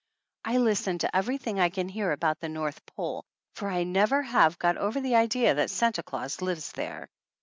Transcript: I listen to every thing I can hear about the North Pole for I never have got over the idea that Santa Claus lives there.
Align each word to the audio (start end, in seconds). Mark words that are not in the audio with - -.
I 0.43 0.57
listen 0.57 0.97
to 0.97 1.15
every 1.15 1.37
thing 1.37 1.59
I 1.59 1.69
can 1.69 1.87
hear 1.87 2.11
about 2.11 2.39
the 2.39 2.49
North 2.49 2.83
Pole 2.87 3.23
for 3.53 3.69
I 3.69 3.83
never 3.83 4.23
have 4.23 4.57
got 4.57 4.75
over 4.75 4.99
the 4.99 5.13
idea 5.13 5.53
that 5.53 5.69
Santa 5.69 6.01
Claus 6.01 6.41
lives 6.41 6.71
there. 6.71 7.07